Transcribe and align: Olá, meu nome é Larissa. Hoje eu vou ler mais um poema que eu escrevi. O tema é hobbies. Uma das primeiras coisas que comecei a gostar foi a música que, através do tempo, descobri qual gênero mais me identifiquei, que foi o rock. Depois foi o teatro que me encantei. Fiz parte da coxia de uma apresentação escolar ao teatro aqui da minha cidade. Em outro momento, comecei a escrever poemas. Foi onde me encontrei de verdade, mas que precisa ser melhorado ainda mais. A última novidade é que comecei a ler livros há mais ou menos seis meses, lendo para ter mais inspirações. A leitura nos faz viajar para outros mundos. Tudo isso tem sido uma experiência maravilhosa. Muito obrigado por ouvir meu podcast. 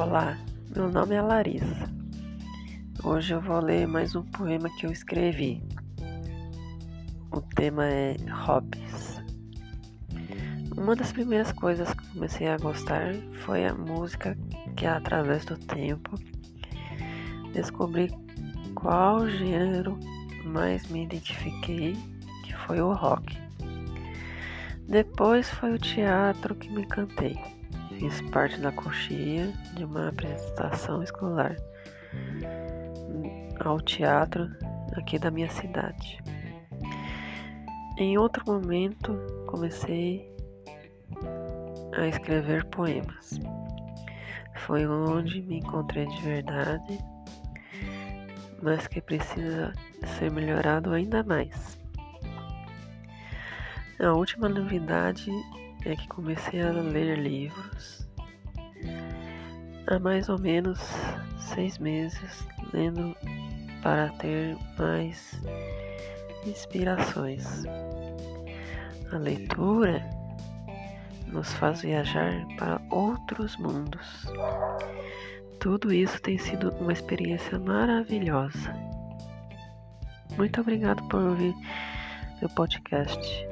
Olá, 0.00 0.38
meu 0.76 0.88
nome 0.88 1.16
é 1.16 1.20
Larissa. 1.20 1.90
Hoje 3.02 3.34
eu 3.34 3.40
vou 3.40 3.58
ler 3.58 3.88
mais 3.88 4.14
um 4.14 4.22
poema 4.22 4.70
que 4.76 4.86
eu 4.86 4.92
escrevi. 4.92 5.60
O 7.32 7.40
tema 7.40 7.84
é 7.84 8.14
hobbies. 8.30 9.20
Uma 10.76 10.94
das 10.94 11.10
primeiras 11.10 11.50
coisas 11.50 11.92
que 11.92 12.12
comecei 12.12 12.46
a 12.46 12.56
gostar 12.58 13.12
foi 13.44 13.66
a 13.66 13.74
música 13.74 14.38
que, 14.76 14.86
através 14.86 15.44
do 15.44 15.58
tempo, 15.58 16.14
descobri 17.52 18.08
qual 18.76 19.28
gênero 19.28 19.98
mais 20.44 20.86
me 20.90 21.02
identifiquei, 21.02 21.96
que 22.44 22.54
foi 22.54 22.80
o 22.80 22.92
rock. 22.92 23.36
Depois 24.86 25.50
foi 25.50 25.74
o 25.74 25.78
teatro 25.78 26.54
que 26.54 26.70
me 26.70 26.82
encantei. 26.82 27.57
Fiz 27.98 28.20
parte 28.30 28.60
da 28.60 28.70
coxia 28.70 29.52
de 29.74 29.84
uma 29.84 30.10
apresentação 30.10 31.02
escolar 31.02 31.56
ao 33.58 33.80
teatro 33.80 34.48
aqui 34.96 35.18
da 35.18 35.32
minha 35.32 35.50
cidade. 35.50 36.22
Em 37.96 38.16
outro 38.16 38.44
momento, 38.46 39.18
comecei 39.48 40.32
a 41.96 42.06
escrever 42.06 42.64
poemas. 42.66 43.40
Foi 44.58 44.86
onde 44.86 45.42
me 45.42 45.58
encontrei 45.58 46.06
de 46.06 46.22
verdade, 46.22 46.98
mas 48.62 48.86
que 48.86 49.00
precisa 49.00 49.72
ser 50.16 50.30
melhorado 50.30 50.92
ainda 50.92 51.24
mais. 51.24 51.76
A 53.98 54.12
última 54.12 54.48
novidade 54.48 55.32
é 55.84 55.96
que 55.96 56.08
comecei 56.08 56.60
a 56.60 56.70
ler 56.70 57.18
livros 57.18 58.08
há 59.86 59.98
mais 59.98 60.28
ou 60.28 60.38
menos 60.38 60.78
seis 61.38 61.78
meses, 61.78 62.46
lendo 62.72 63.16
para 63.82 64.08
ter 64.18 64.56
mais 64.78 65.40
inspirações. 66.46 67.64
A 69.12 69.16
leitura 69.16 70.04
nos 71.26 71.52
faz 71.54 71.82
viajar 71.82 72.46
para 72.58 72.80
outros 72.90 73.56
mundos. 73.56 74.26
Tudo 75.60 75.92
isso 75.92 76.20
tem 76.22 76.38
sido 76.38 76.70
uma 76.80 76.92
experiência 76.92 77.58
maravilhosa. 77.58 78.74
Muito 80.36 80.60
obrigado 80.60 81.02
por 81.08 81.22
ouvir 81.22 81.54
meu 82.40 82.48
podcast. 82.50 83.47